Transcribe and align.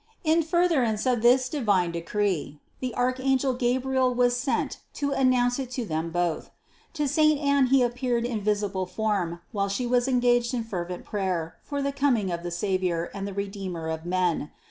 In 0.23 0.41
further 0.41 0.81
ance 0.83 1.05
of 1.05 1.21
this 1.21 1.47
divine 1.47 1.91
decree 1.91 2.59
the 2.79 2.95
archangel 2.95 3.53
Gabriel 3.53 4.15
was 4.15 4.35
sent 4.35 4.79
to 4.93 5.11
announce 5.11 5.59
it 5.59 5.69
to 5.73 5.85
them 5.85 6.09
both. 6.09 6.49
To 6.95 7.07
saint 7.07 7.39
Anne 7.39 7.67
he 7.67 7.83
ap 7.83 7.93
peared 7.93 8.25
in 8.25 8.41
visible 8.41 8.87
form, 8.87 9.41
while 9.51 9.69
she 9.69 9.85
was 9.85 10.07
engaged 10.07 10.55
in 10.55 10.63
fervent 10.63 11.05
prayer 11.05 11.57
for 11.61 11.83
the 11.83 11.91
coming 11.91 12.31
of 12.31 12.41
the 12.41 12.49
Savior 12.49 13.11
and 13.13 13.27
the 13.27 13.33
Redeemer 13.35 13.89
of 13.89 14.03
men. 14.03 14.49